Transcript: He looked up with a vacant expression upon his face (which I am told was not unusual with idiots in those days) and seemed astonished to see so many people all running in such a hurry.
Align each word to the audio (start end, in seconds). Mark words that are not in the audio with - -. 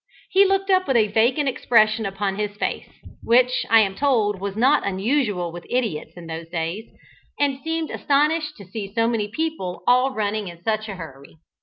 He 0.31 0.45
looked 0.47 0.71
up 0.71 0.87
with 0.87 0.97
a 0.97 1.09
vacant 1.09 1.47
expression 1.47 2.07
upon 2.07 2.35
his 2.35 2.55
face 2.57 2.89
(which 3.21 3.67
I 3.69 3.81
am 3.81 3.93
told 3.93 4.41
was 4.41 4.55
not 4.55 4.83
unusual 4.83 5.51
with 5.51 5.63
idiots 5.69 6.13
in 6.17 6.25
those 6.25 6.49
days) 6.49 6.85
and 7.39 7.59
seemed 7.63 7.91
astonished 7.91 8.57
to 8.57 8.65
see 8.65 8.91
so 8.91 9.07
many 9.07 9.27
people 9.27 9.83
all 9.85 10.09
running 10.15 10.47
in 10.47 10.63
such 10.63 10.89
a 10.89 10.95
hurry. 10.95 11.37